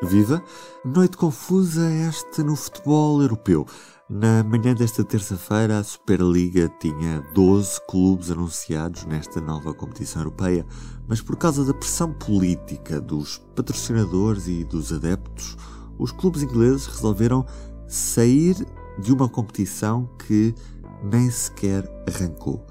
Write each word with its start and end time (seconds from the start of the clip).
Viva! 0.00 0.40
Noite 0.84 1.16
confusa 1.16 1.90
esta 1.90 2.44
no 2.44 2.54
futebol 2.54 3.20
europeu. 3.20 3.66
Na 4.08 4.44
manhã 4.44 4.72
desta 4.72 5.02
terça-feira, 5.02 5.76
a 5.76 5.82
Superliga 5.82 6.72
tinha 6.78 7.20
12 7.34 7.80
clubes 7.88 8.30
anunciados 8.30 9.04
nesta 9.06 9.40
nova 9.40 9.74
competição 9.74 10.22
europeia, 10.22 10.64
mas 11.08 11.20
por 11.20 11.36
causa 11.36 11.64
da 11.64 11.74
pressão 11.74 12.12
política 12.12 13.00
dos 13.00 13.38
patrocinadores 13.56 14.46
e 14.46 14.62
dos 14.62 14.92
adeptos, 14.92 15.56
os 15.98 16.12
clubes 16.12 16.44
ingleses 16.44 16.86
resolveram 16.86 17.44
sair 17.88 18.54
de 19.00 19.12
uma 19.12 19.28
competição 19.28 20.08
que 20.26 20.54
nem 21.02 21.28
sequer 21.28 21.84
arrancou. 22.06 22.64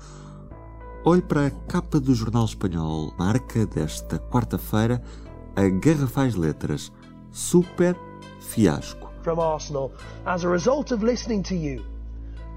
Olhe 1.04 1.21
para 1.21 1.48
a 1.48 1.52
capa 1.52 1.99
do 1.99 2.16
jornal 2.16 2.46
espanhol, 2.46 3.13
marca 3.20 3.66
desta 3.66 4.18
quarta-feira, 4.18 5.04
a 5.57 5.68
garrafais 5.68 6.35
letras 6.35 6.90
Super 7.38 7.96
Fiasco. 8.40 9.12
From 9.22 9.40
Arsenal, 9.40 9.91
as 10.26 10.44
a 10.44 10.50
result 10.50 10.91
of 10.91 11.04
listening 11.04 11.44
to 11.44 11.55
you 11.55 11.86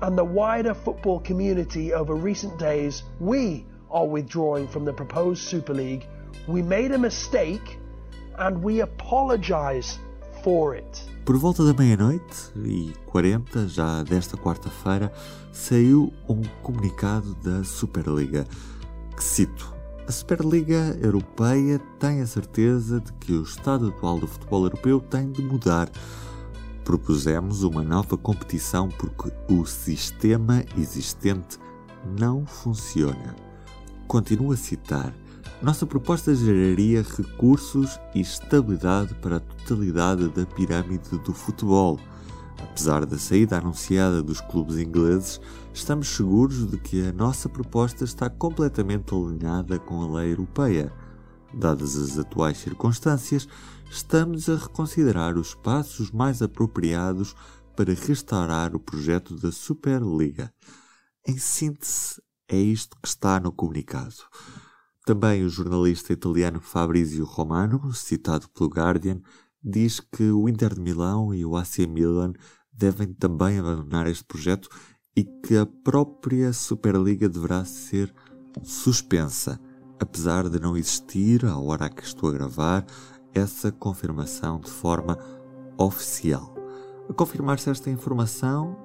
and 0.01 0.17
the 0.17 0.25
wider 0.25 0.73
football 0.73 1.21
community 1.21 1.93
over 1.93 2.15
recent 2.15 2.59
days, 2.59 3.03
we 3.21 3.67
are 3.91 4.07
withdrawing 4.07 4.67
from 4.67 4.87
the 4.87 4.93
proposed 4.93 5.43
Super 5.43 5.75
League. 5.75 6.07
We 6.49 6.63
made 6.63 6.93
a 6.93 6.99
mistake 6.99 7.79
and 8.39 8.63
we 8.63 8.81
apologise 8.81 9.99
for 10.43 10.75
it. 10.75 11.05
Por 11.27 11.37
volta 11.37 11.63
da 11.63 11.75
meia-noite 11.75 12.51
e 12.65 12.95
40, 13.07 13.69
já 13.69 14.03
desta 14.03 14.39
quarta-feira, 14.39 15.13
saiu 15.53 16.11
um 16.27 16.41
comunicado 16.63 17.35
da 17.35 17.63
Superliga 17.63 18.47
que 19.15 19.23
cito: 19.23 19.80
A 20.11 20.13
Superliga 20.13 20.99
Europeia 21.01 21.79
tem 22.01 22.21
a 22.21 22.27
certeza 22.27 22.99
de 22.99 23.13
que 23.13 23.33
o 23.33 23.45
estado 23.45 23.91
atual 23.91 24.19
do 24.19 24.27
futebol 24.27 24.65
europeu 24.65 24.99
tem 24.99 25.31
de 25.31 25.41
mudar. 25.41 25.89
Propusemos 26.85 27.63
uma 27.63 27.81
nova 27.85 28.19
competição 28.19 28.89
porque 28.89 29.33
o 29.49 29.65
sistema 29.65 30.65
existente 30.77 31.61
não 32.19 32.45
funciona. 32.45 33.37
Continuo 34.09 34.51
a 34.51 34.57
citar. 34.57 35.15
Nossa 35.63 35.87
proposta 35.87 36.35
geraria 36.35 37.07
recursos 37.17 37.97
e 38.13 38.21
estabilidade 38.21 39.15
para 39.15 39.37
a 39.37 39.41
totalidade 39.41 40.29
da 40.31 40.45
pirâmide 40.45 41.19
do 41.19 41.33
futebol. 41.33 42.01
Apesar 42.63 43.07
da 43.07 43.19
saída 43.19 43.59
anunciada 43.59 44.23
dos 44.23 44.41
clubes 44.41 44.77
ingleses, 44.77 45.41
estamos 45.73 46.09
seguros 46.09 46.71
de 46.71 46.79
que 46.79 47.07
a 47.07 47.13
nossa 47.13 47.49
proposta 47.49 48.05
está 48.05 48.29
completamente 48.29 49.15
alinhada 49.15 49.79
com 49.79 50.03
a 50.03 50.19
lei 50.19 50.33
europeia. 50.33 50.93
Dadas 51.53 51.97
as 51.97 52.19
atuais 52.19 52.59
circunstâncias, 52.59 53.49
estamos 53.91 54.49
a 54.49 54.57
reconsiderar 54.57 55.37
os 55.37 55.55
passos 55.55 56.11
mais 56.11 56.43
apropriados 56.43 57.35
para 57.77 57.95
restaurar 57.95 58.75
o 58.75 58.81
projeto 58.81 59.35
da 59.37 59.51
Superliga. 59.51 60.53
Em 61.27 61.39
síntese, 61.39 62.21
é 62.49 62.57
isto 62.57 62.97
que 63.01 63.09
está 63.09 63.41
no 63.41 63.53
comunicado. 63.53 64.15
Também 65.05 65.45
o 65.45 65.49
jornalista 65.49 66.13
italiano 66.13 66.61
Fabrizio 66.61 67.25
Romano, 67.25 67.93
citado 67.95 68.49
pelo 68.51 68.69
Guardian, 68.69 69.21
diz 69.63 70.01
que 70.01 70.31
o 70.31 70.49
Inter 70.49 70.75
de 70.75 70.81
Milão 70.81 71.35
e 71.35 71.45
o 71.45 71.57
AC 71.57 71.87
Milan 71.89 72.33
devem 72.73 73.13
também 73.13 73.59
abandonar 73.59 74.07
este 74.07 74.25
projeto 74.25 74.69
e 75.17 75.25
que 75.25 75.57
a 75.57 75.67
própria 75.67 76.53
Superliga 76.53 77.29
deverá 77.29 77.65
ser 77.65 78.13
suspensa, 78.63 79.61
apesar 80.01 80.49
de 80.49 80.59
não 80.59 80.77
existir, 80.77 81.45
à 81.45 81.59
hora 81.59 81.91
que 81.91 82.03
estou 82.03 82.31
a 82.31 82.33
gravar, 82.33 82.87
essa 83.35 83.71
confirmação 83.71 84.61
de 84.61 84.71
forma 84.71 85.19
oficial. 85.79 86.55
A 87.09 87.13
confirmar-se 87.13 87.71
esta 87.71 87.91
informação, 87.91 88.77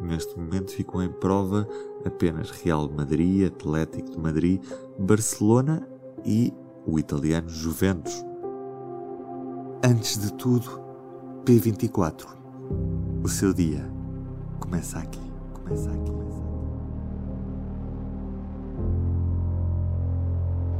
neste 0.00 0.38
momento 0.38 0.72
ficam 0.72 1.02
em 1.02 1.10
prova 1.10 1.66
apenas 2.04 2.50
Real 2.50 2.90
Madrid, 2.90 3.46
Atlético 3.46 4.10
de 4.10 4.18
Madrid, 4.18 4.62
Barcelona 4.98 5.86
e 6.24 6.52
o 6.86 6.98
italiano 6.98 7.48
Juventus. 7.48 8.31
Antes 9.84 10.16
de 10.16 10.32
tudo, 10.34 10.80
P24. 11.44 12.28
O 13.24 13.28
seu 13.28 13.52
dia 13.52 13.84
começa 14.60 15.00
aqui, 15.00 15.20
começa 15.52 15.90
aqui. 15.90 16.12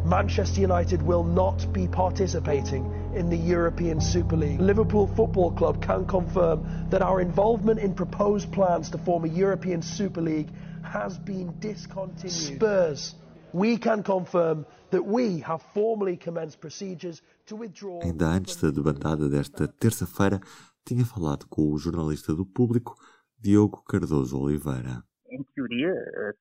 Manchester 0.05 0.63
United 0.63 1.03
will 1.03 1.25
not 1.25 1.67
be 1.73 1.89
participating 1.89 2.85
in 3.17 3.29
the 3.29 3.37
European 3.37 4.01
Super 4.01 4.37
League. 4.37 4.61
Liverpool 4.61 5.09
Football 5.17 5.53
Club 5.53 5.81
can 5.81 6.05
confirm 6.05 6.65
that 6.91 7.03
our 7.03 7.21
involvement 7.21 7.81
in 7.81 7.95
proposed 7.95 8.53
plans 8.53 8.89
to 8.91 8.99
form 8.99 9.25
a 9.25 9.29
European 9.29 9.83
Super 9.83 10.21
League 10.21 10.51
has 10.85 11.19
been 11.19 11.53
discontinued. 11.59 12.31
Spurs, 12.31 13.17
we 13.55 13.79
can 13.79 14.03
confirm 14.03 14.65
that 14.91 15.03
we 15.05 15.41
have 15.41 15.63
formally 15.75 16.17
commenced 16.17 16.61
procedures 16.61 17.23
to 17.47 17.57
withdraw. 17.57 18.01
Ainda 18.03 18.27
antes 18.27 18.57
da 18.57 18.71
debandada 18.71 19.29
desta 19.29 19.69
terça-feira, 19.69 20.41
tinha 20.85 21.05
falado 21.05 21.47
com 21.49 21.71
o 21.73 21.79
jornalista 21.79 22.35
do 22.35 22.45
Público, 22.45 22.95
Diogo 23.39 23.83
Cardoso 23.85 24.41
Oliveira. 24.41 25.03
Em 25.29 25.43
teoria, 25.55 25.93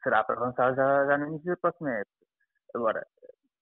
será 0.04 0.24
para 0.24 0.36
avançar 0.36 0.76
já, 0.76 1.06
já 1.06 1.18
no 1.18 1.28
início 1.28 1.48
da 1.48 1.58
próxima 1.58 1.92
época. 1.92 2.12
Agora, 2.76 3.06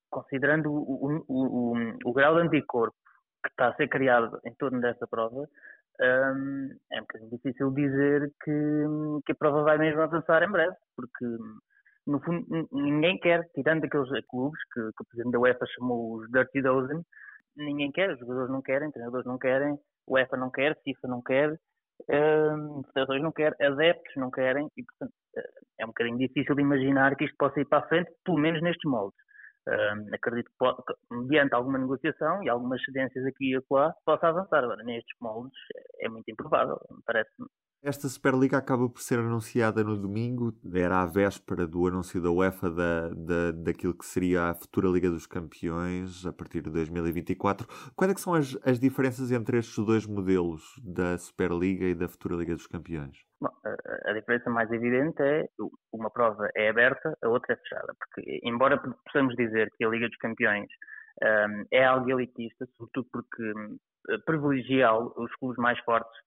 considerando 0.10 0.72
o, 0.72 1.24
o, 1.28 1.74
o, 1.74 1.74
o, 2.06 2.14
grau 2.14 2.36
de 2.36 2.42
anticorpo 2.42 2.96
que 3.44 3.50
está 3.50 3.70
a 3.70 3.76
ser 3.76 3.88
criado 3.88 4.40
em 4.46 4.54
torno 4.56 4.82
desta 4.82 5.08
prova, 5.08 5.48
um, 6.02 6.70
é 6.92 6.98
um 6.98 7.02
bocadinho 7.02 7.32
difícil 7.32 7.72
dizer 7.72 8.32
que, 8.44 8.52
que, 9.26 9.32
a 9.32 9.36
prova 9.36 9.64
vai 9.64 9.78
mesmo 9.78 10.02
avançar 10.02 10.42
em 10.44 10.52
breve, 10.52 10.76
porque 10.96 11.26
no 12.10 12.20
fundo 12.22 12.46
ninguém 12.72 13.18
quer, 13.20 13.48
tirando 13.54 13.86
aqueles 13.86 14.10
clubes 14.28 14.60
que, 14.74 14.82
que 14.82 15.04
o 15.04 15.06
Presidente 15.06 15.34
da 15.34 15.40
UEFA 15.40 15.66
chamou 15.68 16.16
os 16.16 16.30
Dirty 16.32 16.62
Dozen, 16.62 17.02
ninguém 17.56 17.92
quer, 17.92 18.12
os 18.12 18.20
jogadores 18.20 18.50
não 18.50 18.62
querem, 18.62 18.92
treinadores 18.92 19.26
não 19.26 19.38
querem, 19.38 19.74
o 20.08 20.14
UEFA 20.16 20.38
não 20.38 20.50
quer, 20.50 20.78
FIFA 20.84 21.08
não 21.08 21.22
quer, 21.22 21.60
um, 22.10 22.82
federações 22.88 23.22
não 23.22 23.32
querem, 23.32 23.58
adeptos 23.62 24.16
não 24.16 24.32
querem, 24.32 24.68
e 24.76 24.84
portanto 24.84 25.14
é 25.80 25.86
um 25.86 25.90
bocadinho 25.90 26.18
difícil 26.18 26.56
de 26.56 26.62
imaginar 26.62 27.16
que 27.16 27.26
isto 27.26 27.38
possa 27.38 27.60
ir 27.60 27.66
para 27.66 27.80
a 27.80 27.88
frente, 27.88 28.12
pelo 28.26 28.38
menos 28.38 28.62
nestes 28.62 28.90
moldes. 28.90 29.18
Uh, 29.68 30.16
acredito 30.16 30.50
que, 30.50 30.58
pode, 30.58 30.82
mediante 31.12 31.54
alguma 31.54 31.78
negociação 31.78 32.42
e 32.44 32.50
algumas 32.50 32.84
cedências 32.84 33.24
aqui 33.26 33.52
e 33.52 33.56
acolá, 33.56 33.94
possa 34.04 34.30
avançar. 34.30 34.64
Agora, 34.64 34.84
nestes 34.84 35.16
moldes, 35.22 35.60
é 36.02 36.10
muito 36.10 36.30
improvável, 36.30 36.80
parece-me. 37.06 37.48
Esta 37.82 38.10
Superliga 38.10 38.58
acaba 38.58 38.90
por 38.90 39.00
ser 39.00 39.20
anunciada 39.20 39.82
no 39.86 39.96
domingo, 39.96 40.54
era 40.76 41.02
a 41.02 41.06
véspera 41.06 41.66
do 41.66 41.88
anúncio 41.88 42.22
da 42.22 42.30
UEFA 42.30 42.70
da, 42.70 43.08
da, 43.10 43.52
daquilo 43.54 43.98
que 43.98 44.06
seria 44.06 44.50
a 44.50 44.54
futura 44.54 44.90
Liga 44.90 45.10
dos 45.10 45.26
Campeões 45.26 46.26
a 46.26 46.34
partir 46.34 46.62
de 46.62 46.70
2024. 46.72 47.66
Quais 47.96 48.12
é 48.12 48.18
são 48.18 48.34
as, 48.34 48.58
as 48.66 48.82
diferenças 48.82 49.32
entre 49.32 49.60
estes 49.60 49.78
dois 49.86 50.06
modelos 50.06 50.62
da 50.84 51.18
Superliga 51.18 51.86
e 51.86 51.96
da 51.96 52.10
futura 52.10 52.36
Liga 52.36 52.54
dos 52.54 52.68
Campeões? 52.68 53.18
Bom, 53.40 53.50
a, 53.64 54.12
diferença 54.12 54.50
mais 54.50 54.70
evidente 54.74 55.22
é 55.22 55.46
uma 55.94 56.10
prova 56.10 56.50
é 56.58 56.68
aberta, 56.68 57.18
a 57.24 57.30
outra 57.30 57.54
é 57.54 57.56
fechada, 57.56 57.96
porque 57.98 58.42
embora 58.44 58.78
possamos 59.06 59.34
dizer 59.38 59.72
que 59.78 59.86
a 59.86 59.90
Liga 59.90 60.10
dos 60.10 60.18
Campeões 60.18 60.68
um, 61.24 61.64
é 61.72 61.86
algo 61.86 62.12
elitista, 62.12 62.68
sobretudo 62.76 63.08
porque 63.10 63.54
um, 63.54 63.78
privilegia 64.26 64.92
os 64.94 65.34
clubes 65.38 65.58
mais 65.58 65.80
fortes 65.86 66.20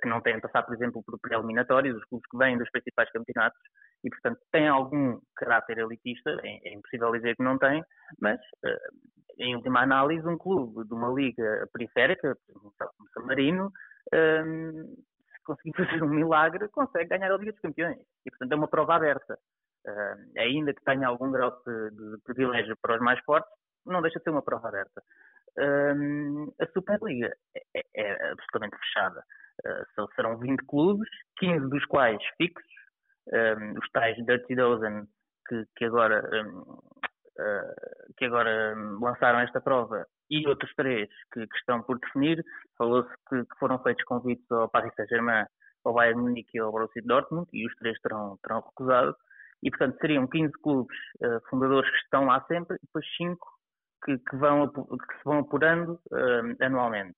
que 0.00 0.08
não 0.08 0.20
têm 0.20 0.36
de 0.36 0.40
passar, 0.40 0.62
por 0.62 0.74
exemplo, 0.74 1.02
por 1.02 1.18
pré-eliminatórios, 1.18 1.96
os 1.96 2.04
clubes 2.04 2.28
que 2.30 2.38
vêm 2.38 2.56
dos 2.56 2.70
principais 2.70 3.10
campeonatos 3.10 3.58
e, 4.04 4.10
portanto, 4.10 4.38
tem 4.52 4.68
algum 4.68 5.18
caráter 5.34 5.78
elitista, 5.78 6.30
é, 6.44 6.68
é 6.68 6.74
impossível 6.74 7.10
dizer 7.12 7.34
que 7.34 7.42
não 7.42 7.58
tem, 7.58 7.82
mas, 8.20 8.38
uh, 8.38 9.14
em 9.38 9.56
última 9.56 9.80
análise, 9.80 10.26
um 10.28 10.36
clube 10.36 10.86
de 10.86 10.94
uma 10.94 11.08
liga 11.08 11.68
periférica, 11.72 12.36
como 12.46 12.68
o 12.68 13.08
San 13.12 13.26
Marino, 13.26 13.72
um, 14.14 14.94
conseguir 15.44 15.72
fazer 15.76 16.02
um 16.02 16.08
milagre, 16.08 16.68
consegue 16.68 17.08
ganhar 17.08 17.32
a 17.32 17.36
Liga 17.36 17.52
dos 17.52 17.60
Campeões. 17.60 17.98
E, 18.26 18.30
portanto, 18.30 18.52
é 18.52 18.56
uma 18.56 18.68
prova 18.68 18.94
aberta. 18.94 19.38
Uh, 19.86 20.38
ainda 20.38 20.72
que 20.72 20.84
tenha 20.84 21.08
algum 21.08 21.30
grau 21.30 21.50
de, 21.66 21.90
de, 21.90 22.22
privilégio 22.24 22.76
para 22.80 22.96
os 22.96 23.00
mais 23.00 23.20
fortes, 23.20 23.50
não 23.84 24.00
deixa 24.00 24.18
de 24.18 24.24
ser 24.24 24.30
uma 24.30 24.42
prova 24.42 24.68
aberta. 24.68 25.02
um, 25.58 26.52
a 26.60 26.66
Superliga 26.68 27.34
é, 27.74 27.82
é 27.94 28.30
absolutamente 28.32 28.76
fechada. 28.78 29.22
Uh, 29.64 30.14
serão 30.14 30.38
20 30.38 30.64
clubes, 30.66 31.08
15 31.38 31.68
dos 31.68 31.84
quais 31.86 32.20
fixos, 32.36 32.74
um, 33.32 33.78
os 33.78 33.90
tais 33.90 34.16
Dirty 34.26 34.54
Dozen 34.54 35.06
que, 35.48 35.64
que 35.76 35.84
agora, 35.84 36.22
um, 36.32 36.60
uh, 36.60 38.14
que 38.16 38.24
agora 38.24 38.74
lançaram 39.00 39.40
esta 39.40 39.60
prova 39.60 40.06
e 40.30 40.46
outros 40.48 40.72
três 40.74 41.08
que, 41.32 41.46
que 41.46 41.56
estão 41.56 41.82
por 41.82 41.98
definir. 41.98 42.44
Falou-se 42.76 43.10
que, 43.28 43.44
que, 43.44 43.58
foram 43.58 43.78
feitos 43.82 44.04
convites 44.04 44.50
ao 44.50 44.68
Paris 44.68 44.92
Saint-Germain, 44.96 45.44
ao 45.84 45.94
Bayern 45.94 46.20
Munique 46.20 46.56
e 46.56 46.60
ao 46.60 46.72
Borussia 46.72 47.02
Dortmund 47.04 47.48
e 47.52 47.66
os 47.66 47.74
três 47.76 47.98
terão, 48.00 48.38
terão 48.42 48.60
recusado. 48.60 49.14
E, 49.62 49.70
portanto, 49.70 49.98
seriam 50.00 50.26
15 50.26 50.52
clubes 50.62 50.96
uh, 51.22 51.40
fundadores 51.48 51.90
que 51.90 51.96
estão 51.98 52.26
lá 52.26 52.44
sempre 52.46 52.76
e 52.76 52.86
depois 52.86 53.06
5 53.16 53.38
que, 54.04 54.18
que, 54.18 54.36
vão, 54.36 54.68
que 54.68 55.16
se 55.16 55.24
vão 55.24 55.38
apurando 55.38 55.94
uh, 56.10 56.64
anualmente. 56.64 57.16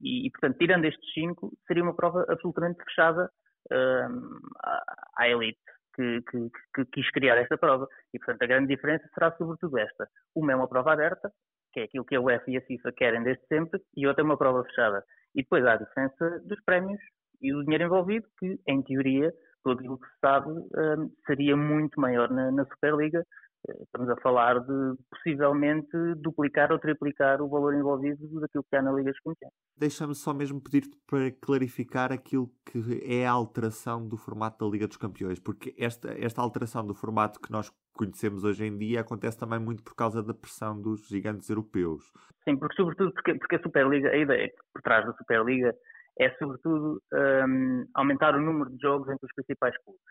E, 0.00 0.26
e, 0.26 0.30
portanto, 0.30 0.58
tirando 0.58 0.84
estes 0.84 1.12
5, 1.12 1.52
seria 1.66 1.82
uma 1.82 1.94
prova 1.94 2.24
absolutamente 2.28 2.82
fechada 2.84 3.30
uh, 3.72 4.90
à 5.16 5.28
elite 5.28 5.58
que, 5.94 6.22
que, 6.30 6.50
que, 6.74 6.84
quis 6.92 7.10
criar 7.10 7.36
esta 7.36 7.58
prova. 7.58 7.88
E, 8.14 8.18
portanto, 8.18 8.42
a 8.42 8.46
grande 8.46 8.68
diferença 8.68 9.08
será 9.12 9.32
sobretudo 9.36 9.78
esta. 9.78 10.08
Uma 10.34 10.52
é 10.52 10.56
uma 10.56 10.68
prova 10.68 10.92
aberta, 10.92 11.32
que 11.72 11.80
é 11.80 11.82
aquilo 11.84 12.04
que 12.04 12.14
a 12.14 12.20
UEFA 12.20 12.50
e 12.50 12.56
a 12.56 12.62
FIFA 12.62 12.92
querem 12.92 13.22
desde 13.22 13.44
sempre, 13.46 13.80
e 13.96 14.06
outra 14.06 14.22
é 14.22 14.24
uma 14.24 14.38
prova 14.38 14.64
fechada. 14.64 15.04
E 15.34 15.42
depois 15.42 15.64
há 15.66 15.72
a 15.72 15.76
diferença 15.76 16.40
dos 16.44 16.62
prémios 16.64 17.00
e 17.40 17.52
do 17.52 17.64
dinheiro 17.64 17.84
envolvido, 17.84 18.26
que, 18.38 18.58
em 18.66 18.82
teoria, 18.82 19.32
por 19.62 19.74
aquilo 19.74 19.98
que 19.98 20.06
se 20.06 20.18
sabe, 20.20 20.50
um, 20.50 21.10
seria 21.26 21.56
muito 21.56 22.00
maior 22.00 22.30
na, 22.30 22.50
na 22.50 22.64
Superliga, 22.66 23.24
Estamos 23.66 24.08
a 24.08 24.16
falar 24.20 24.60
de 24.60 24.94
possivelmente 25.10 25.90
duplicar 26.16 26.70
ou 26.72 26.78
triplicar 26.78 27.42
o 27.42 27.48
valor 27.48 27.74
envolvido 27.74 28.40
daquilo 28.40 28.64
que 28.64 28.76
há 28.76 28.82
na 28.82 28.92
Liga 28.92 29.10
dos 29.10 29.20
Campeões. 29.20 29.52
Deixa-me 29.76 30.14
só 30.14 30.32
mesmo 30.32 30.62
pedir-te 30.62 30.96
para 31.06 31.30
clarificar 31.32 32.12
aquilo 32.12 32.50
que 32.64 32.78
é 33.04 33.26
a 33.26 33.32
alteração 33.32 34.06
do 34.06 34.16
formato 34.16 34.64
da 34.64 34.70
Liga 34.70 34.86
dos 34.86 34.96
Campeões, 34.96 35.38
porque 35.38 35.74
esta, 35.76 36.10
esta 36.12 36.40
alteração 36.40 36.86
do 36.86 36.94
formato 36.94 37.40
que 37.40 37.50
nós 37.50 37.70
conhecemos 37.92 38.44
hoje 38.44 38.64
em 38.64 38.78
dia 38.78 39.00
acontece 39.00 39.38
também 39.38 39.58
muito 39.58 39.82
por 39.82 39.94
causa 39.94 40.22
da 40.22 40.32
pressão 40.32 40.80
dos 40.80 41.06
gigantes 41.08 41.50
europeus. 41.50 42.04
Sim, 42.44 42.56
porque 42.56 42.76
sobretudo 42.76 43.12
porque, 43.12 43.34
porque 43.34 43.56
a 43.56 43.62
Superliga, 43.62 44.10
a 44.10 44.16
ideia 44.16 44.50
por 44.72 44.82
trás 44.82 45.04
da 45.04 45.12
Superliga 45.14 45.74
é 46.18 46.30
sobretudo 46.36 47.00
um, 47.12 47.86
aumentar 47.94 48.34
o 48.34 48.40
número 48.40 48.70
de 48.70 48.78
jogos 48.80 49.08
entre 49.08 49.24
os 49.24 49.34
principais 49.34 49.76
clubes. 49.84 50.02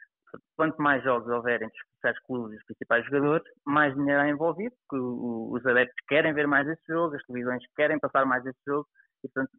Quanto 0.56 0.82
mais 0.82 1.04
jogos 1.04 1.28
houver 1.30 1.62
entre 1.62 1.78
os 1.78 1.88
principais 1.88 2.20
clubes 2.26 2.54
e 2.54 2.58
os 2.58 2.66
principais 2.66 3.06
jogadores, 3.06 3.48
mais 3.66 3.94
dinheiro 3.96 4.22
há 4.22 4.30
envolvido, 4.30 4.76
porque 4.88 5.04
os 5.04 5.66
adeptos 5.66 5.96
querem 6.08 6.34
ver 6.34 6.48
mais 6.48 6.68
esse 6.68 6.84
jogo, 6.88 7.16
as 7.16 7.24
televisões 7.24 7.64
querem 7.76 8.00
passar 8.00 8.26
mais 8.26 8.46
esse 8.46 8.60
jogo, 8.66 8.88
e 9.24 9.30
portanto 9.30 9.52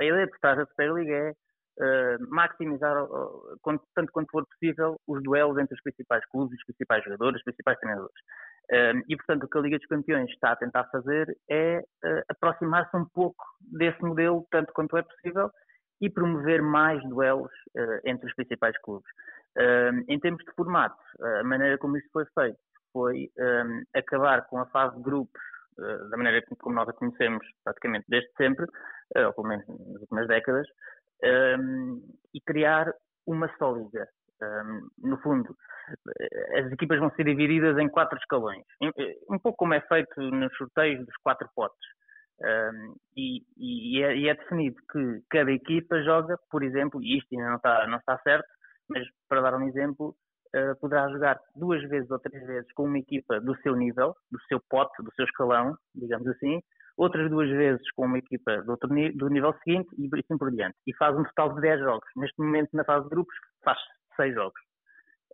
a 0.00 0.04
ideia 0.04 0.28
por 0.28 0.38
trás 0.38 0.58
da 0.58 0.66
Superliga 0.66 1.12
é 1.12 1.30
uh, 1.30 2.28
maximizar, 2.28 3.04
uh, 3.04 3.58
tanto 3.94 4.12
quanto 4.12 4.30
for 4.30 4.44
possível, 4.46 4.96
os 5.06 5.22
duelos 5.22 5.58
entre 5.58 5.74
os 5.74 5.82
principais 5.82 6.24
clubes, 6.26 6.58
os 6.58 6.64
principais 6.64 7.04
jogadores, 7.04 7.38
os 7.38 7.44
principais 7.44 7.78
treinadores. 7.78 8.16
Uh, 8.70 8.98
e 9.08 9.16
portanto 9.16 9.44
o 9.44 9.48
que 9.48 9.58
a 9.58 9.60
Liga 9.60 9.78
dos 9.78 9.86
Campeões 9.86 10.28
está 10.30 10.52
a 10.52 10.56
tentar 10.56 10.84
fazer 10.90 11.36
é 11.48 11.78
uh, 11.78 12.22
aproximar-se 12.28 12.96
um 12.96 13.06
pouco 13.14 13.44
desse 13.60 14.02
modelo, 14.02 14.44
tanto 14.50 14.72
quanto 14.72 14.96
é 14.96 15.02
possível, 15.02 15.50
e 16.00 16.10
promover 16.10 16.62
mais 16.62 17.02
duelos 17.08 17.52
uh, 17.76 18.00
entre 18.04 18.26
os 18.26 18.34
principais 18.34 18.76
clubes. 18.82 19.08
Uh, 19.56 20.04
em 20.08 20.20
termos 20.20 20.44
de 20.44 20.52
formato, 20.52 21.00
a 21.40 21.44
maneira 21.44 21.78
como 21.78 21.96
isto 21.96 22.10
foi 22.12 22.26
feito 22.38 22.58
foi 22.92 23.30
um, 23.38 23.82
acabar 23.94 24.46
com 24.46 24.58
a 24.58 24.66
fase 24.66 24.96
de 24.96 25.02
grupos 25.02 25.40
uh, 25.78 26.10
da 26.10 26.16
maneira 26.16 26.42
como 26.58 26.74
nós 26.74 26.88
a 26.88 26.92
conhecemos 26.92 27.46
praticamente 27.64 28.06
desde 28.08 28.30
sempre, 28.36 28.66
ou 29.14 29.32
pelo 29.34 29.48
menos 29.48 29.66
nas 29.68 30.00
últimas 30.00 30.26
décadas, 30.28 30.66
um, 31.58 32.02
e 32.34 32.40
criar 32.40 32.92
uma 33.26 33.50
só 33.58 33.72
liga. 33.72 34.08
no 34.98 35.16
fundo, 35.18 35.56
as 36.58 36.72
equipas 36.72 36.98
vão 36.98 37.10
ser 37.12 37.24
divididas 37.24 37.78
em 37.78 37.88
quatro 37.88 38.18
escalões, 38.18 38.64
um 39.30 39.38
pouco 39.38 39.58
como 39.58 39.74
é 39.74 39.80
feito 39.82 40.20
nos 40.20 40.54
sorteios 40.56 41.04
dos 41.04 41.16
quatro 41.22 41.48
potes. 41.54 41.88
Um, 42.42 42.94
e, 43.16 43.42
e, 43.56 44.02
é, 44.02 44.16
e, 44.16 44.28
é, 44.28 44.34
definido 44.34 44.76
que 44.92 45.22
cada 45.30 45.50
equipa 45.50 46.02
joga, 46.02 46.38
por 46.50 46.62
exemplo, 46.62 47.02
e 47.02 47.18
isto 47.18 47.34
ainda 47.34 47.48
não 47.48 47.56
está, 47.56 47.86
não 47.86 47.98
está 47.98 48.18
certo, 48.18 48.46
mas 48.88 49.06
para 49.28 49.40
dar 49.40 49.54
um 49.54 49.66
exemplo, 49.66 50.14
uh, 50.54 50.78
poderá 50.80 51.08
jogar 51.08 51.40
duas 51.54 51.82
vezes 51.88 52.10
ou 52.10 52.18
três 52.18 52.46
vezes 52.46 52.70
com 52.74 52.84
uma 52.84 52.98
equipa 52.98 53.40
do 53.40 53.56
seu 53.62 53.74
nível, 53.74 54.14
do 54.30 54.40
seu 54.48 54.60
pote, 54.68 55.02
do 55.02 55.12
seu 55.14 55.24
escalão, 55.24 55.76
digamos 55.94 56.26
assim, 56.28 56.60
outras 56.96 57.30
duas 57.30 57.48
vezes 57.50 57.82
com 57.92 58.06
uma 58.06 58.18
equipa 58.18 58.62
do, 58.62 58.72
outro, 58.72 58.88
do 58.88 59.28
nível 59.28 59.54
seguinte 59.64 59.88
e 59.98 60.08
assim 60.18 60.38
por 60.38 60.50
diante. 60.50 60.76
E 60.86 60.94
faz 60.94 61.16
um 61.16 61.24
total 61.24 61.54
de 61.54 61.60
10 61.60 61.80
jogos. 61.80 62.08
Neste 62.16 62.40
momento, 62.40 62.70
na 62.72 62.84
fase 62.84 63.04
de 63.04 63.10
grupos, 63.10 63.34
faz 63.64 63.78
6 64.16 64.34
jogos. 64.34 64.60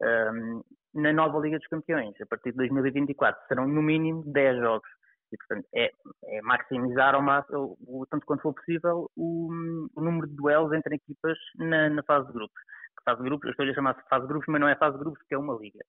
Um, 0.03 0.63
na 0.95 1.13
nova 1.13 1.39
Liga 1.39 1.59
dos 1.59 1.69
Campeões, 1.69 2.15
a 2.21 2.27
partir 2.27 2.51
de 2.51 2.57
2024, 2.57 3.41
serão 3.47 3.69
no 3.69 3.83
mínimo 3.83 4.25
10 4.27 4.59
jogos. 4.59 4.89
E, 5.33 5.37
portanto, 5.37 5.67
é, 5.75 5.91
é 6.25 6.43
maximizar 6.43 7.15
ao 7.15 7.23
máximo, 7.23 7.77
o, 7.87 8.07
tanto 8.11 8.27
quanto 8.27 8.43
for 8.43 8.55
possível, 8.55 9.11
o, 9.17 9.49
o, 9.97 10.01
número 10.01 10.29
de 10.29 10.37
duelos 10.37 10.73
entre 10.73 10.97
equipas 10.97 11.39
na, 11.57 11.89
na 11.89 12.03
fase 12.03 12.27
de 12.27 12.33
grupos. 12.33 12.63
Fase 13.05 13.19
de 13.19 13.25
grupos, 13.25 13.47
eu 13.47 13.51
estou 13.51 13.67
a 13.67 13.75
chamar 13.75 14.05
fase 14.09 14.23
de 14.23 14.29
grupos, 14.29 14.47
mas 14.49 14.61
não 14.61 14.69
é 14.69 14.77
fase 14.77 14.97
de 14.97 15.03
grupos, 15.03 15.21
porque 15.21 15.35
é 15.35 15.39
uma 15.39 15.59
liga. 15.59 15.81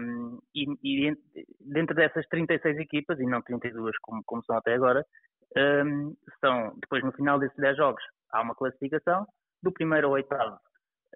Um, 0.00 0.38
e, 0.54 0.66
e, 0.82 1.16
dentro 1.60 1.94
dessas 1.94 2.26
36 2.28 2.78
equipas, 2.78 3.18
e 3.18 3.24
não 3.24 3.40
32 3.40 3.96
como, 4.02 4.22
como 4.26 4.44
são 4.44 4.56
até 4.56 4.74
agora, 4.74 5.06
um, 5.56 6.14
são, 6.40 6.74
depois 6.80 7.02
no 7.02 7.12
final 7.12 7.38
desses 7.38 7.56
10 7.56 7.76
jogos, 7.76 8.02
há 8.30 8.42
uma 8.42 8.54
classificação, 8.54 9.26
do 9.62 9.72
primeiro 9.72 10.08
ao 10.08 10.12
oitavo 10.14 10.58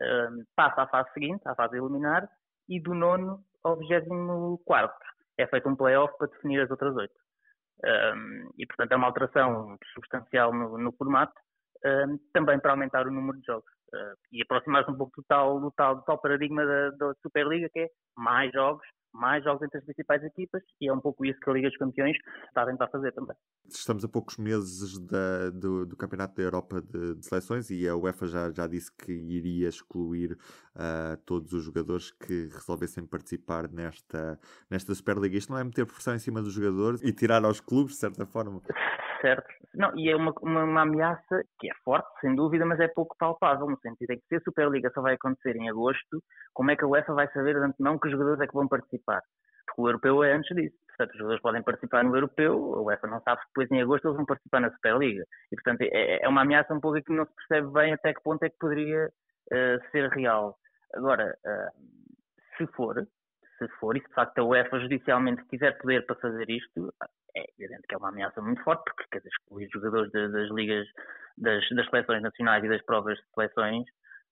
um, 0.00 0.44
passa 0.56 0.82
à 0.82 0.86
fase 0.86 1.12
seguinte, 1.12 1.42
à 1.46 1.54
fase 1.54 1.76
eliminar, 1.76 2.28
e 2.68 2.80
do 2.80 2.94
nono 2.94 3.44
ao 3.62 3.76
vigésimo 3.76 4.58
quarto 4.64 5.04
é 5.38 5.46
feito 5.46 5.68
um 5.68 5.76
play-off 5.76 6.16
para 6.18 6.28
definir 6.28 6.60
as 6.60 6.70
outras 6.70 6.94
oito. 6.96 7.14
E, 8.58 8.66
portanto, 8.66 8.92
é 8.92 8.96
uma 8.96 9.06
alteração 9.08 9.76
substancial 9.94 10.52
no, 10.52 10.78
no 10.78 10.92
formato, 10.92 11.32
um, 11.84 12.18
também 12.32 12.58
para 12.60 12.72
aumentar 12.72 13.06
o 13.06 13.10
número 13.10 13.38
de 13.38 13.46
jogos. 13.46 13.70
Uh, 13.92 14.16
e 14.32 14.42
aproximar-se 14.42 14.90
um 14.90 14.96
pouco 14.96 15.12
do 15.20 15.24
tal, 15.28 15.60
do 15.60 15.70
tal, 15.72 15.96
do 15.96 16.02
tal 16.02 16.18
paradigma 16.18 16.64
da, 16.64 16.90
da 16.90 17.14
Superliga, 17.20 17.68
que 17.70 17.80
é 17.80 17.88
mais 18.16 18.50
jogos, 18.52 18.86
mais 19.12 19.44
jogos 19.44 19.62
entre 19.62 19.78
as 19.78 19.84
principais 19.84 20.22
equipas 20.24 20.62
e 20.80 20.88
é 20.88 20.92
um 20.92 21.00
pouco 21.00 21.24
isso 21.24 21.38
que 21.40 21.50
a 21.50 21.52
Liga 21.52 21.68
dos 21.68 21.76
Campeões 21.76 22.16
está 22.48 22.62
a 22.62 22.66
tentar 22.66 22.88
fazer 22.88 23.12
também. 23.12 23.36
Estamos 23.68 24.04
a 24.04 24.08
poucos 24.08 24.36
meses 24.38 24.98
da, 24.98 25.50
do, 25.50 25.86
do, 25.86 25.96
Campeonato 25.96 26.34
da 26.34 26.42
Europa 26.42 26.82
de, 26.82 27.14
de, 27.14 27.26
Seleções 27.26 27.70
e 27.70 27.86
a 27.88 27.96
UEFA 27.96 28.26
já, 28.26 28.50
já 28.50 28.66
disse 28.66 28.90
que 28.96 29.12
iria 29.12 29.68
excluir 29.68 30.32
uh, 30.32 31.16
todos 31.24 31.52
os 31.52 31.64
jogadores 31.64 32.10
que 32.10 32.48
resolvessem 32.52 33.06
participar 33.06 33.68
nesta, 33.70 34.38
nesta 34.70 34.94
Superliga. 34.94 35.36
Isto 35.36 35.52
não 35.52 35.58
é 35.58 35.64
meter 35.64 35.86
pressão 35.86 36.14
em 36.14 36.18
cima 36.18 36.42
dos 36.42 36.52
jogadores 36.52 37.02
e 37.02 37.12
tirar 37.12 37.44
aos 37.44 37.60
clubes, 37.60 37.94
de 37.94 38.00
certa 38.00 38.26
forma? 38.26 38.62
Certo. 39.22 39.46
Não, 39.72 39.96
e 39.96 40.10
é 40.10 40.16
uma, 40.16 40.34
uma, 40.42 40.64
uma, 40.64 40.82
ameaça 40.82 41.44
que 41.60 41.70
é 41.70 41.74
forte, 41.84 42.08
sem 42.20 42.34
dúvida, 42.34 42.66
mas 42.66 42.80
é 42.80 42.88
pouco 42.88 43.16
palpável, 43.16 43.70
no 43.70 43.78
sentido 43.78 44.10
em 44.10 44.18
que 44.18 44.26
se 44.26 44.34
a 44.34 44.40
Superliga 44.40 44.90
só 44.92 45.00
vai 45.00 45.14
acontecer 45.14 45.54
em 45.54 45.70
agosto, 45.70 46.20
como 46.52 46.72
é 46.72 46.76
que 46.76 46.84
a 46.84 46.88
UEFA 46.88 47.14
vai 47.14 47.32
saber 47.32 47.54
de 47.54 47.64
antemão 47.64 48.00
que 48.00 48.10
jogadores 48.10 48.40
é 48.40 48.48
que 48.48 48.52
vão 48.52 48.66
participar? 48.66 49.22
Porque 49.64 49.80
o 49.80 49.88
europeu 49.88 50.24
é 50.24 50.32
antes 50.32 50.54
disso. 50.56 50.76
Portanto, 50.88 51.12
os 51.12 51.18
jogadores 51.18 51.42
podem 51.42 51.62
participar 51.62 52.02
no 52.02 52.16
europeu, 52.16 52.74
a 52.74 52.82
UEFA 52.82 53.06
não 53.06 53.20
sabe 53.20 53.40
se 53.42 53.46
depois 53.46 53.70
em 53.70 53.80
agosto 53.80 54.08
eles 54.08 54.16
vão 54.16 54.26
participar 54.26 54.60
na 54.60 54.72
Superliga. 54.72 55.24
E, 55.52 55.54
portanto, 55.54 55.82
é, 55.82 56.24
é 56.24 56.28
uma 56.28 56.42
ameaça 56.42 56.74
um 56.74 56.80
pouco 56.80 57.00
que 57.00 57.12
não 57.12 57.24
se 57.24 57.34
percebe 57.36 57.72
bem 57.72 57.92
até 57.92 58.12
que 58.12 58.22
ponto 58.24 58.42
é 58.42 58.50
que 58.50 58.58
poderia 58.58 59.06
uh, 59.06 59.90
ser 59.92 60.10
real. 60.10 60.58
Agora, 60.94 61.32
uh, 61.46 62.58
se 62.58 62.66
for, 62.72 63.06
se 63.68 63.76
for, 63.78 63.96
e 63.96 64.00
se 64.00 64.08
de 64.08 64.14
facto 64.14 64.38
a 64.38 64.44
UEFA 64.44 64.80
judicialmente 64.80 65.44
tiver 65.48 65.72
poder 65.78 66.04
para 66.06 66.16
fazer 66.16 66.48
isto, 66.50 66.92
é 67.36 67.44
evidente 67.58 67.86
que 67.88 67.94
é 67.94 67.98
uma 67.98 68.08
ameaça 68.08 68.40
muito 68.40 68.62
forte, 68.62 68.84
porque 68.84 69.04
quer 69.10 69.18
dizer, 69.18 69.30
excluir 69.30 69.68
jogadores 69.72 70.10
de, 70.12 70.28
das 70.28 70.50
ligas, 70.50 70.86
das, 71.38 71.68
das, 71.70 71.86
seleções 71.88 72.22
nacionais 72.22 72.64
e 72.64 72.68
das 72.68 72.82
provas 72.84 73.16
de 73.16 73.24
seleções 73.34 73.84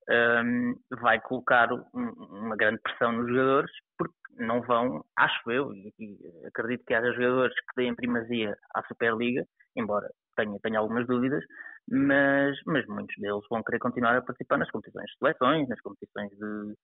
um, 0.09 0.75
vai 1.01 1.21
colocar 1.21 1.73
um, 1.73 1.81
uma 1.95 2.57
grande 2.57 2.81
pressão 2.83 3.13
nos 3.13 3.29
jogadores, 3.29 3.71
porque 3.97 4.15
não 4.39 4.63
vão, 4.63 5.05
acho 5.17 5.51
eu, 5.51 5.73
e, 5.75 5.93
e 5.99 6.47
acredito 6.47 6.85
que 6.85 6.95
haja 6.95 7.13
jogadores 7.13 7.55
que 7.55 7.77
deem 7.77 7.95
primazia 7.95 8.57
à 8.75 8.83
Superliga, 8.85 9.45
embora 9.77 10.09
tenha, 10.37 10.59
tenha 10.61 10.79
algumas 10.79 11.07
dúvidas, 11.07 11.43
mas, 11.89 12.57
mas 12.67 12.87
muitos 12.87 13.15
deles 13.19 13.45
vão 13.49 13.63
querer 13.63 13.79
continuar 13.79 14.17
a 14.17 14.23
participar 14.23 14.59
nas 14.59 14.71
competições 14.71 15.07
de 15.07 15.19
seleções, 15.19 15.69
nas 15.69 15.81
competições 15.81 16.31
de, 16.31 16.75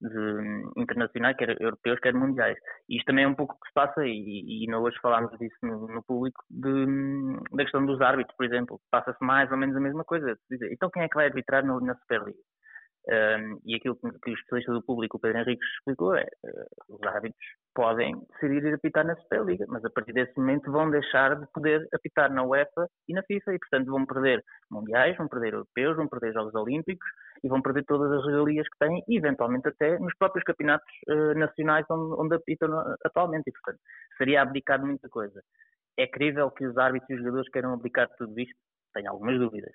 de, 0.00 0.62
internacionais, 0.76 1.36
quer 1.36 1.60
europeus, 1.60 2.00
quer 2.00 2.14
mundiais. 2.14 2.56
E 2.88 2.96
isto 2.96 3.06
também 3.06 3.24
é 3.24 3.28
um 3.28 3.34
pouco 3.34 3.54
o 3.54 3.58
que 3.58 3.68
se 3.68 3.74
passa, 3.74 4.06
e, 4.06 4.64
e 4.64 4.74
hoje 4.74 4.98
falámos 5.00 5.36
disso 5.38 5.56
no, 5.62 5.86
no 5.88 6.02
público, 6.02 6.42
de, 6.50 6.86
da 7.52 7.64
questão 7.64 7.84
dos 7.84 8.00
árbitros, 8.00 8.36
por 8.36 8.46
exemplo. 8.46 8.80
Passa-se 8.90 9.22
mais 9.24 9.50
ou 9.50 9.56
menos 9.58 9.76
a 9.76 9.80
mesma 9.80 10.04
coisa. 10.04 10.36
Então 10.72 10.90
quem 10.90 11.02
é 11.02 11.08
que 11.08 11.16
vai 11.16 11.26
arbitrar 11.26 11.64
no, 11.64 11.80
na 11.80 11.94
Superliga? 11.96 12.38
Um, 13.08 13.58
e 13.64 13.74
aquilo 13.74 13.96
que, 13.96 14.30
o 14.30 14.34
especialista 14.34 14.72
do 14.72 14.82
público, 14.82 15.16
o 15.16 15.20
Pedro 15.20 15.38
Henrique, 15.38 15.64
explicou 15.78 16.14
é 16.14 16.26
uh, 16.44 16.94
os 16.94 17.02
árbitros 17.02 17.44
podem 17.74 18.14
decidir 18.32 18.62
ir 18.64 18.74
apitar 18.74 19.06
na 19.06 19.16
Superliga, 19.16 19.64
mas 19.68 19.84
a 19.84 19.90
partir 19.90 20.12
desse 20.12 20.38
momento 20.38 20.70
vão 20.70 20.90
deixar 20.90 21.34
de 21.40 21.46
poder 21.52 21.88
apitar 21.94 22.30
na 22.32 22.44
UEFA 22.44 22.88
e 23.08 23.14
na 23.14 23.22
FIFA 23.22 23.54
e, 23.54 23.58
portanto, 23.58 23.90
vão 23.90 24.04
perder 24.04 24.44
mundiais, 24.70 25.16
vão 25.16 25.28
perder 25.28 25.54
europeus, 25.54 25.96
vão 25.96 26.08
perder 26.08 26.34
Jogos 26.34 26.54
Olímpicos 26.54 27.08
e 27.42 27.48
vão 27.48 27.62
perder 27.62 27.84
todas 27.84 28.12
as 28.12 28.26
regalias 28.26 28.68
que 28.68 28.78
têm 28.78 29.02
e, 29.08 29.16
eventualmente, 29.16 29.68
até 29.68 29.98
nos 29.98 30.14
próprios 30.18 30.44
campeonatos 30.44 30.92
uh, 31.08 31.38
nacionais 31.38 31.86
onde, 31.90 32.20
onde 32.20 32.34
apitam 32.34 32.68
atualmente. 33.04 33.48
E, 33.48 33.52
portanto, 33.52 33.80
seria 34.18 34.42
abdicar 34.42 34.78
de 34.78 34.86
muita 34.86 35.08
coisa. 35.08 35.40
É 35.96 36.06
crível 36.06 36.50
que 36.50 36.66
os 36.66 36.76
árbitros 36.76 37.10
e 37.10 37.14
os 37.14 37.20
jogadores 37.20 37.50
queiram 37.50 37.72
abdicar 37.72 38.08
de 38.08 38.16
tudo 38.16 38.38
isto? 38.38 38.54
Tenho 38.92 39.10
algumas 39.10 39.38
dúvidas. 39.38 39.72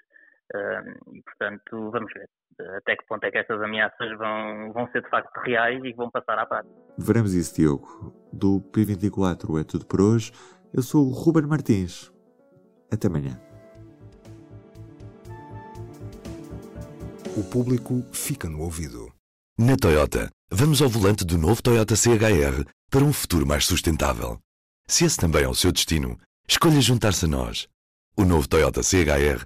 E, 0.53 1.21
portanto, 1.23 1.91
vamos 1.91 2.11
ver 2.13 2.29
até 2.77 2.95
que 2.95 3.05
ponto 3.07 3.23
é 3.25 3.31
que 3.31 3.37
estas 3.37 3.61
ameaças 3.61 4.17
vão, 4.17 4.71
vão 4.71 4.89
ser 4.91 5.01
de 5.01 5.09
facto 5.09 5.35
reais 5.41 5.83
e 5.83 5.93
vão 5.93 6.09
passar 6.09 6.39
à 6.39 6.45
parte. 6.45 6.69
Veremos 6.97 7.33
isso, 7.33 7.55
Diogo. 7.55 8.13
Do 8.31 8.61
P24 8.71 9.59
é 9.59 9.63
tudo 9.63 9.85
por 9.85 10.01
hoje. 10.01 10.31
Eu 10.73 10.81
sou 10.81 11.05
o 11.05 11.11
Ruben 11.11 11.47
Martins. 11.47 12.11
Até 12.91 13.07
amanhã. 13.07 13.39
O 17.37 17.43
público 17.43 18.01
fica 18.13 18.49
no 18.49 18.61
ouvido. 18.61 19.11
Na 19.57 19.75
Toyota, 19.75 20.29
vamos 20.49 20.81
ao 20.81 20.89
volante 20.89 21.25
do 21.25 21.37
novo 21.37 21.61
Toyota 21.61 21.95
CHR 21.95 22.63
para 22.89 23.03
um 23.03 23.11
futuro 23.11 23.45
mais 23.45 23.65
sustentável. 23.65 24.39
Se 24.87 25.05
esse 25.05 25.17
também 25.17 25.43
é 25.43 25.47
o 25.47 25.55
seu 25.55 25.71
destino, 25.71 26.17
escolha 26.47 26.79
juntar-se 26.79 27.25
a 27.25 27.27
nós. 27.27 27.67
O 28.17 28.23
novo 28.23 28.47
Toyota 28.47 28.81
CHR, 28.81 29.45